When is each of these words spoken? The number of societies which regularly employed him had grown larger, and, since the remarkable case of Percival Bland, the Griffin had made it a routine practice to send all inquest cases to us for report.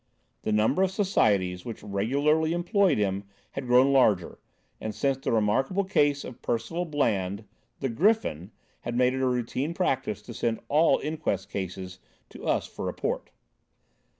The 0.41 0.51
number 0.51 0.81
of 0.81 0.89
societies 0.89 1.63
which 1.63 1.83
regularly 1.83 2.53
employed 2.53 2.97
him 2.97 3.25
had 3.51 3.67
grown 3.67 3.93
larger, 3.93 4.39
and, 4.79 4.95
since 4.95 5.17
the 5.19 5.31
remarkable 5.31 5.83
case 5.83 6.23
of 6.23 6.41
Percival 6.41 6.85
Bland, 6.85 7.43
the 7.81 7.89
Griffin 7.89 8.49
had 8.79 8.95
made 8.97 9.13
it 9.13 9.21
a 9.21 9.27
routine 9.27 9.75
practice 9.75 10.23
to 10.23 10.33
send 10.33 10.59
all 10.69 10.97
inquest 11.03 11.51
cases 11.51 11.99
to 12.29 12.45
us 12.47 12.65
for 12.65 12.83
report. 12.85 13.29